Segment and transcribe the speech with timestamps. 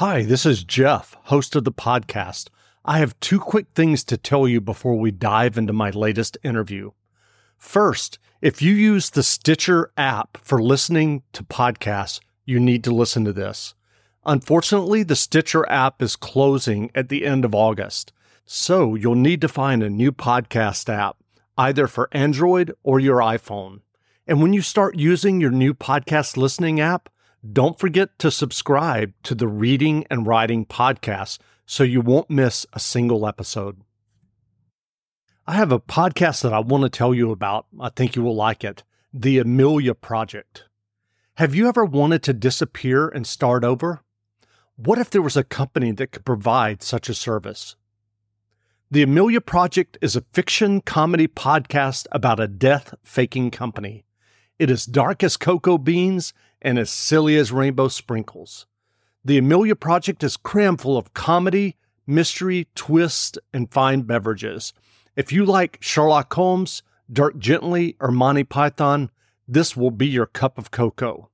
[0.00, 2.48] Hi, this is Jeff, host of the podcast.
[2.86, 6.92] I have two quick things to tell you before we dive into my latest interview.
[7.58, 13.26] First, if you use the Stitcher app for listening to podcasts, you need to listen
[13.26, 13.74] to this.
[14.24, 18.14] Unfortunately, the Stitcher app is closing at the end of August,
[18.46, 21.18] so you'll need to find a new podcast app,
[21.58, 23.82] either for Android or your iPhone.
[24.26, 27.10] And when you start using your new podcast listening app,
[27.48, 32.78] don't forget to subscribe to the Reading and Writing podcast so you won't miss a
[32.78, 33.80] single episode.
[35.46, 37.66] I have a podcast that I want to tell you about.
[37.80, 38.82] I think you will like it
[39.14, 40.64] The Amelia Project.
[41.36, 44.00] Have you ever wanted to disappear and start over?
[44.76, 47.74] What if there was a company that could provide such a service?
[48.90, 54.04] The Amelia Project is a fiction comedy podcast about a death faking company.
[54.58, 58.66] It is dark as cocoa beans and as silly as rainbow sprinkles.
[59.24, 64.72] The Amelia Project is crammed full of comedy, mystery, twist, and fine beverages.
[65.16, 69.10] If you like Sherlock Holmes, Dirk Gently, or Monty Python,
[69.46, 71.28] this will be your cup of cocoa.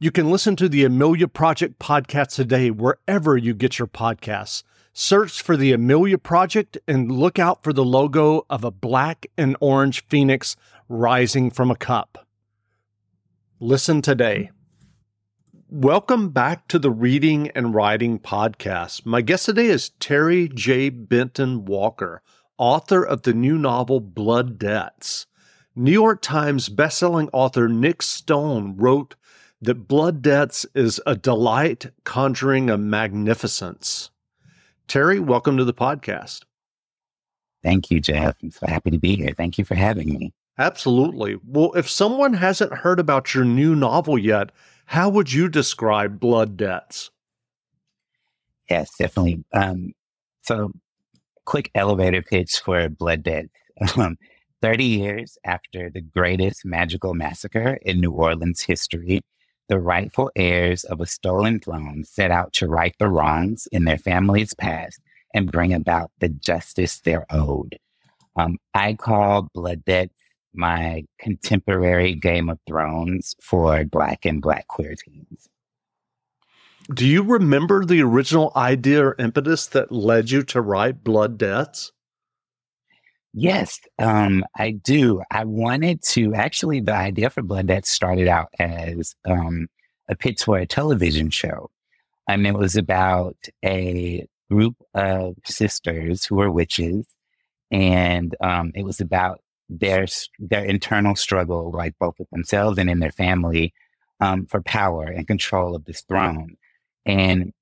[0.00, 4.62] You can listen to the Amelia Project podcast today wherever you get your podcasts.
[4.92, 9.56] Search for the Amelia Project and look out for the logo of a black and
[9.60, 10.56] orange phoenix
[10.88, 12.26] rising from a cup.
[13.60, 14.50] Listen today.
[15.70, 19.04] Welcome back to the Reading and Writing Podcast.
[19.04, 20.88] My guest today is Terry J.
[20.88, 22.22] Benton Walker
[22.56, 25.26] author of the new novel Blood Debts.
[25.76, 29.14] New York Times bestselling author Nic Stone wrote
[29.60, 34.08] that Blood Debts is a delight conjuring a magnificence.
[34.86, 36.44] Terry, welcome to the podcast.
[37.62, 38.36] Thank you, Jeff.
[38.42, 39.34] I'm so happy to be here.
[39.36, 40.32] Thank you for having me.
[40.56, 41.38] Absolutely.
[41.44, 44.50] Well, if someone hasn't heard about your new novel yet,
[44.88, 47.10] how would you describe Blood Debts?
[48.70, 49.44] Yes, definitely.
[49.52, 49.92] Um,
[50.40, 50.72] so,
[51.44, 53.46] quick elevator pitch for Blood Debt.
[53.96, 54.16] Um,
[54.62, 59.20] 30 years after the greatest magical massacre in New Orleans history,
[59.68, 63.98] the rightful heirs of a stolen throne set out to right the wrongs in their
[63.98, 65.00] family's past
[65.34, 67.78] and bring about the justice they're owed.
[68.36, 70.10] Um, I call Blood Debt
[70.54, 75.48] my contemporary Game of Thrones for Black and Black queer teens.
[76.94, 81.92] Do you remember the original idea or impetus that led you to write Blood Debts?
[83.34, 85.22] Yes, um, I do.
[85.30, 89.68] I wanted to actually, the idea for Blood Debts started out as um,
[90.08, 91.70] a pitch for a television show.
[92.26, 97.06] And it was about a group of sisters who were witches.
[97.70, 100.06] And um, it was about their
[100.38, 103.72] their internal struggle, like both with themselves and in their family,
[104.20, 106.56] um, for power and control of this throne.
[107.04, 107.52] And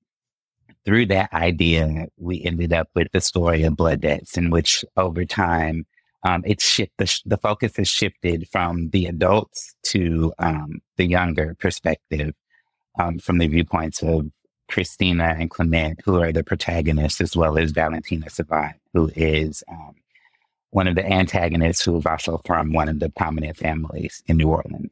[0.85, 5.25] through that idea, we ended up with the story of blood debts, in which over
[5.25, 5.85] time,
[6.23, 11.55] um, it's shift, the, the focus has shifted from the adults to um, the younger
[11.59, 12.33] perspective
[12.99, 14.27] um, from the viewpoints of
[14.69, 19.95] Christina and Clement, who are the protagonists, as well as Valentina Savant, who is um,
[20.71, 24.49] one of the antagonists who is also from one of the prominent families in New
[24.49, 24.91] Orleans.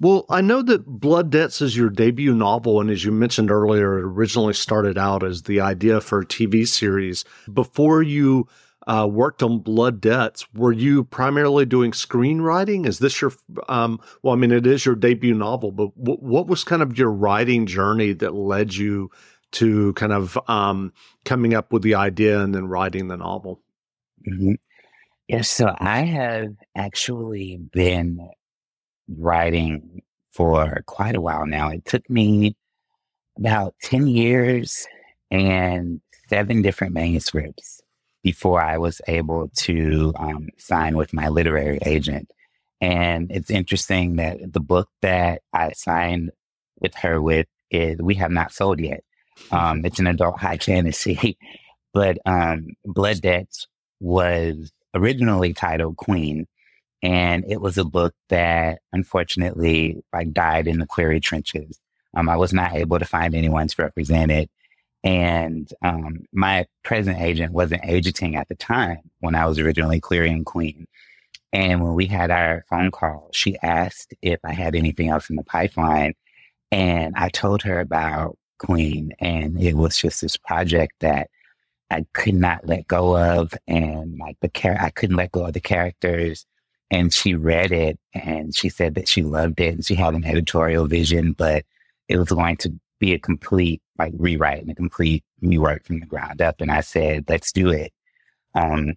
[0.00, 3.98] Well, I know that Blood Debts is your debut novel, and as you mentioned earlier,
[3.98, 7.22] it originally started out as the idea for a TV series.
[7.52, 8.48] Before you
[8.86, 12.86] uh, worked on Blood Debts, were you primarily doing screenwriting?
[12.86, 13.32] Is this your,
[13.68, 16.96] um, well, I mean, it is your debut novel, but w- what was kind of
[16.96, 19.10] your writing journey that led you
[19.52, 20.94] to kind of um,
[21.26, 23.60] coming up with the idea and then writing the novel?
[24.28, 24.54] Mm-hmm.
[25.28, 28.28] Yes, so I have actually been
[29.08, 31.70] writing for quite a while now.
[31.70, 32.56] It took me
[33.38, 34.86] about 10 years
[35.30, 37.80] and seven different manuscripts
[38.22, 42.30] before I was able to um, sign with my literary agent.
[42.80, 46.30] And it's interesting that the book that I signed
[46.80, 49.04] with her with is we have not sold yet.
[49.50, 51.38] Um, it's an adult high fantasy,
[51.94, 53.66] but um, Blood Debts
[54.00, 56.46] was originally titled Queen,
[57.02, 61.78] and it was a book that unfortunately like died in the query trenches.
[62.14, 64.50] Um, I was not able to find anyone to represent it.
[65.02, 70.44] And um, my present agent wasn't agenting at the time when I was originally querying
[70.44, 70.86] Queen.
[71.52, 75.36] And when we had our phone call, she asked if I had anything else in
[75.36, 76.14] the pipeline.
[76.70, 79.12] And I told her about Queen.
[79.20, 81.30] And it was just this project that
[81.90, 83.54] I could not let go of.
[83.66, 86.46] And like the char- I couldn't let go of the characters
[86.90, 90.24] and she read it and she said that she loved it and she had an
[90.24, 91.64] editorial vision, but
[92.08, 96.00] it was going to be a complete like rewrite and a complete new work from
[96.00, 96.60] the ground up.
[96.60, 97.92] And I said, let's do it.
[98.54, 98.94] Um,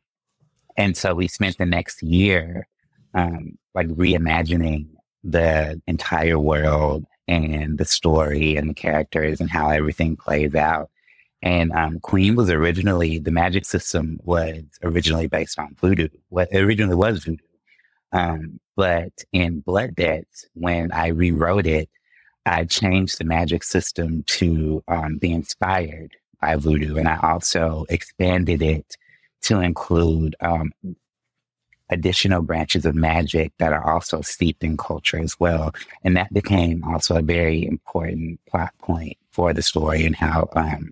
[0.77, 2.67] and so we spent the next year
[3.13, 4.87] um, like reimagining
[5.23, 10.89] the entire world and the story and the characters and how everything plays out.
[11.43, 16.07] And um, Queen was originally the magic system was originally based on voodoo.
[16.29, 17.43] What originally was voodoo,
[18.13, 21.89] um, but in Blood Debts, when I rewrote it,
[22.45, 28.61] I changed the magic system to um, be inspired by voodoo, and I also expanded
[28.61, 28.95] it
[29.43, 30.71] to include um,
[31.89, 35.73] additional branches of magic that are also steeped in culture as well.
[36.03, 40.91] And that became also a very important plot point for the story and how um,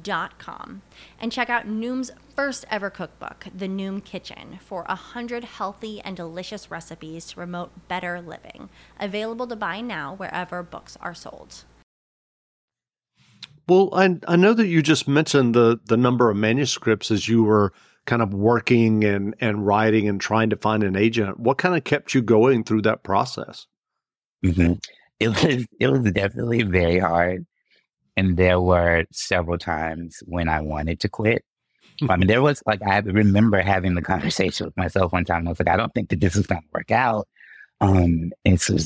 [0.00, 0.82] Dot com
[1.20, 6.16] and check out Noom's first ever cookbook, The Noom Kitchen, for a hundred healthy and
[6.16, 8.70] delicious recipes to promote better living.
[8.98, 11.64] Available to buy now wherever books are sold.
[13.68, 17.44] Well, I, I know that you just mentioned the the number of manuscripts as you
[17.44, 17.72] were
[18.06, 21.38] kind of working and and writing and trying to find an agent.
[21.38, 23.66] What kind of kept you going through that process?
[24.44, 24.72] Mm-hmm.
[25.20, 27.46] It was it was definitely very hard,
[28.16, 31.44] and there were several times when I wanted to quit.
[32.08, 35.40] I mean, there was like I remember having the conversation with myself one time.
[35.40, 37.28] And I was like, I don't think that this is going to work out.
[37.80, 38.76] Um, and so,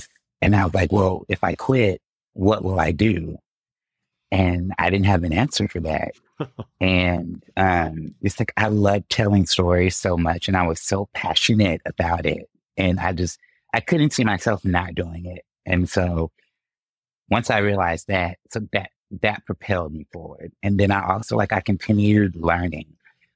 [0.43, 2.01] and I was like, well, if I quit,
[2.35, 3.39] what will I do?
[4.31, 6.13] And I didn't have an answer for that.
[6.81, 11.81] and um, it's like I love telling stories so much, and I was so passionate
[11.87, 13.39] about it, and I just
[13.73, 15.45] I couldn't see myself not doing it.
[15.65, 16.31] And so
[17.31, 18.91] once I realized that, so that
[19.23, 20.53] that propelled me forward.
[20.63, 22.87] And then I also like I continued learning.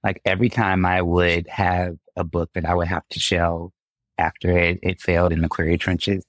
[0.02, 3.72] Like every time I would have a book that I would have to shelve
[4.18, 6.24] after it, it failed in the query trenches,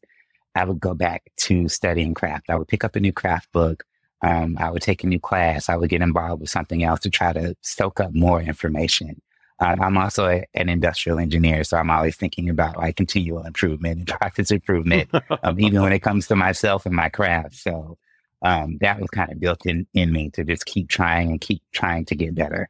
[0.56, 2.50] I would go back to studying craft.
[2.50, 3.86] I would pick up a new craft book
[4.22, 5.70] um, I would take a new class.
[5.70, 9.22] I would get involved with something else to try to soak up more information.
[9.60, 14.00] Uh, I'm also a, an industrial engineer, so I'm always thinking about like continual improvement
[14.00, 15.10] and practice improvement,
[15.44, 17.56] um, even when it comes to myself and my craft.
[17.56, 17.98] So
[18.42, 21.62] um, that was kind of built in in me to just keep trying and keep
[21.72, 22.70] trying to get better.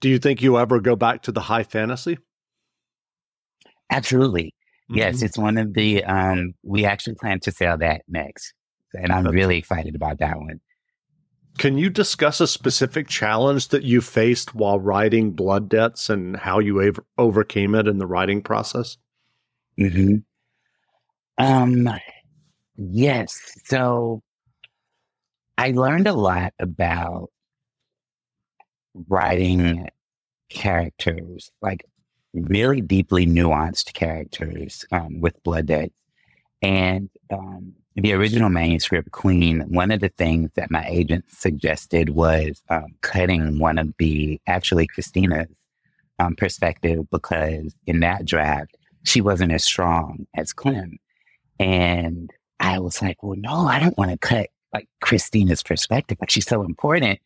[0.00, 2.18] Do you think you ever go back to the high fantasy?
[3.90, 4.54] Absolutely.
[4.90, 4.98] Mm-hmm.
[4.98, 6.04] Yes, it's one of the.
[6.04, 8.52] Um, we actually plan to sell that next
[8.96, 10.60] and I'm really excited about that one.
[11.58, 16.58] Can you discuss a specific challenge that you faced while writing Blood Debts and how
[16.58, 18.98] you over- overcame it in the writing process?
[19.78, 20.16] Hmm.
[21.38, 21.88] Um.
[22.76, 23.40] Yes.
[23.64, 24.22] So
[25.58, 27.30] I learned a lot about
[29.08, 29.88] writing
[30.50, 31.84] characters, like
[32.34, 35.94] really deeply nuanced characters um, with Blood Debts,
[36.62, 42.62] and um, the original manuscript, Queen, one of the things that my agent suggested was
[42.68, 45.48] um, cutting one of the, actually Christina's
[46.18, 50.98] um, perspective, because in that draft, she wasn't as strong as Clem.
[51.58, 52.30] And
[52.60, 56.18] I was like, well, no, I don't want to cut like Christina's perspective.
[56.20, 57.20] Like she's so important.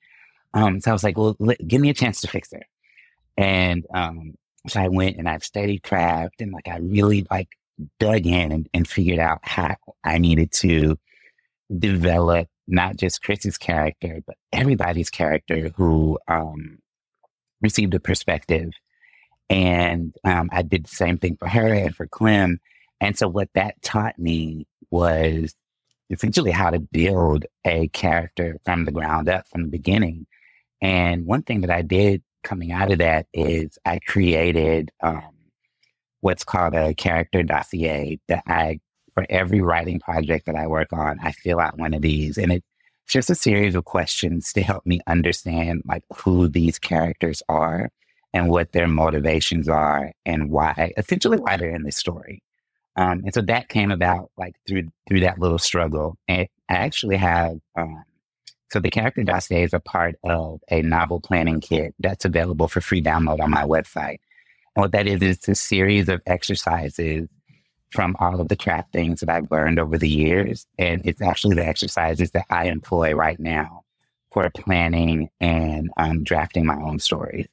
[0.54, 2.62] Um, so I was like, well, give me a chance to fix her.
[3.36, 4.34] And um,
[4.68, 7.48] so I went and I studied craft and like I really like
[7.98, 10.98] dug in and, and figured out how I needed to
[11.78, 16.78] develop not just Chris's character, but everybody's character who um,
[17.60, 18.70] received a perspective.
[19.48, 22.60] And um, I did the same thing for her and for Clem.
[23.00, 25.54] And so what that taught me was
[26.10, 30.26] essentially how to build a character from the ground up from the beginning.
[30.82, 35.30] And one thing that I did coming out of that is I created um,
[36.20, 38.80] what's called a character dossier that I,
[39.14, 42.38] for every writing project that I work on, I fill out one of these.
[42.38, 42.66] And it's
[43.08, 47.90] just a series of questions to help me understand like who these characters are
[48.32, 52.42] and what their motivations are and why, essentially why they're in this story.
[52.96, 56.16] Um, and so that came about like through through that little struggle.
[56.28, 58.04] And I actually have um,
[58.70, 62.80] so the character dossier is a part of a novel planning kit that's available for
[62.80, 64.18] free download on my website.
[64.76, 67.28] And what that is is a series of exercises
[67.90, 70.66] from all of the trap things that I've learned over the years.
[70.78, 73.82] And it's actually the exercises that I employ right now
[74.30, 77.48] for planning and um, drafting my own stories.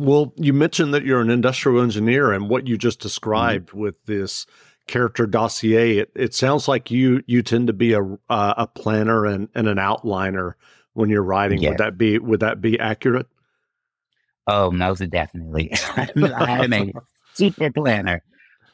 [0.00, 3.80] Well, you mentioned that you're an industrial engineer, and what you just described mm-hmm.
[3.80, 4.46] with this
[4.86, 9.26] character dossier, it, it sounds like you you tend to be a uh, a planner
[9.26, 10.54] and, and an outliner
[10.94, 11.60] when you're writing.
[11.60, 11.70] Yeah.
[11.70, 13.26] Would that be would that be accurate?
[14.46, 15.72] Oh, most definitely.
[15.96, 16.92] I'm a
[17.34, 18.22] super planner.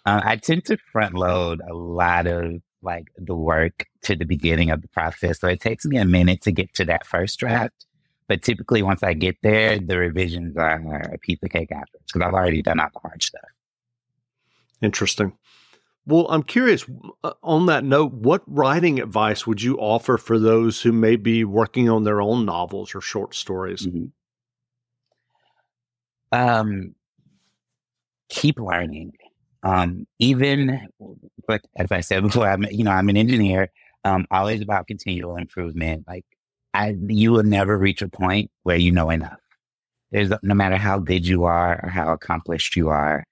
[0.05, 4.71] Uh, I tend to front load a lot of like the work to the beginning
[4.71, 7.86] of the process, so it takes me a minute to get to that first draft.
[8.29, 12.23] But typically, once I get there, the revisions are a piece of cake after because
[12.23, 13.43] I've already done all the hard stuff.
[14.83, 15.33] Interesting.
[16.07, 16.85] Well, I'm curious
[17.25, 21.45] uh, on that note, what writing advice would you offer for those who may be
[21.45, 23.87] working on their own novels or short stories?
[23.87, 24.07] Mm-hmm.
[26.33, 26.95] Um,
[28.29, 29.15] keep learning.
[29.63, 30.89] Um, even,
[31.49, 33.73] but as I said before, I'm you know I'm an engineer.
[34.05, 36.05] Um, always about continual improvement.
[36.07, 36.25] Like
[36.77, 39.41] I, you will never reach a point where you know enough.
[40.11, 43.25] There's no matter how good you are or how accomplished you are,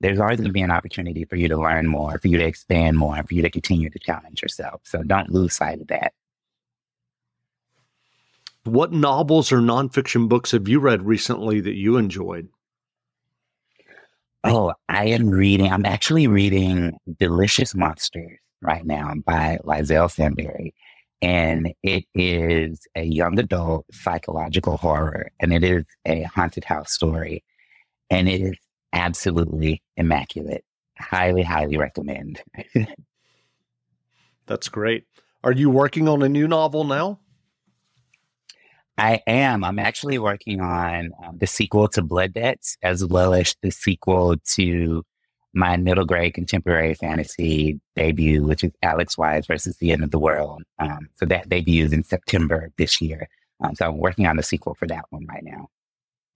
[0.00, 2.44] there's always going to be an opportunity for you to learn more, for you to
[2.44, 4.82] expand more, for you to continue to challenge yourself.
[4.84, 6.12] So don't lose sight of that.
[8.64, 12.48] What novels or nonfiction books have you read recently that you enjoyed?
[14.44, 20.74] Oh, I am reading, I'm actually reading Delicious Monsters right now by Liselle Sambury.
[21.22, 27.44] And it is a young adult psychological horror, and it is a haunted house story.
[28.10, 28.56] And it is
[28.92, 30.64] absolutely immaculate.
[30.98, 32.42] Highly, highly recommend.
[34.46, 35.06] That's great.
[35.44, 37.20] Are you working on a new novel now?
[38.98, 39.64] I am.
[39.64, 44.36] I'm actually working on um, the sequel to Blood Debts as well as the sequel
[44.54, 45.04] to
[45.54, 50.18] my middle grade contemporary fantasy debut, which is Alex Wise versus the End of the
[50.18, 50.62] World.
[50.78, 53.28] Um, so that debuts in September this year.
[53.62, 55.68] Um, so I'm working on the sequel for that one right now.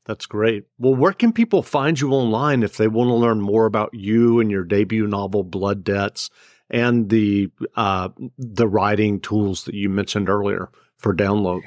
[0.04, 0.64] That's great.
[0.78, 4.38] Well, where can people find you online if they want to learn more about you
[4.38, 6.30] and your debut novel, Blood Debts,
[6.70, 11.62] and the uh, the writing tools that you mentioned earlier for download?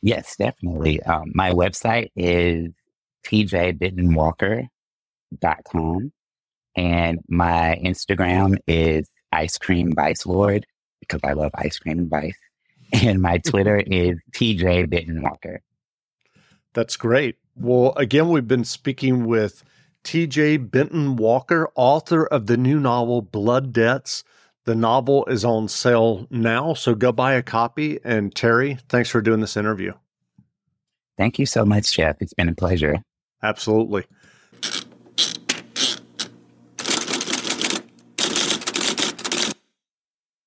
[0.00, 1.02] Yes, definitely.
[1.02, 2.70] Um, my website is
[3.26, 6.12] tjbentonwalker.com
[6.76, 10.66] and my Instagram is ice cream vice lord
[11.00, 12.36] because I love ice cream and vice.
[12.94, 15.60] And my Twitter is TJ Bentonwalker.
[16.74, 17.36] That's great.
[17.56, 19.64] Well, again, we've been speaking with
[20.04, 24.24] TJ Benton Walker, author of the new novel Blood Debts.
[24.64, 27.98] The novel is on sale now, so go buy a copy.
[28.04, 29.92] And Terry, thanks for doing this interview.
[31.16, 32.16] Thank you so much, Jeff.
[32.20, 33.02] It's been a pleasure.
[33.42, 34.04] Absolutely.